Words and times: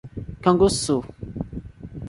Canguçu 0.43 0.95